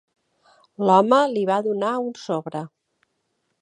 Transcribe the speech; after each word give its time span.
L'home 0.89 1.21
li 1.35 1.45
va 1.51 1.61
donar 1.69 1.93
un 2.09 2.11
sobre. 2.25 2.67